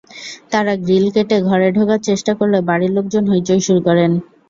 তারা 0.51 0.73
গ্রিল 0.81 1.05
কেটে 1.15 1.37
ঘরে 1.47 1.67
ঢোকার 1.77 1.99
চেষ্টা 2.07 2.31
করলে 2.39 2.57
বাড়ির 2.69 2.91
লোকজন 2.97 3.23
হইচই 3.31 3.61
শুরু 3.67 3.81
করেন। 3.87 4.11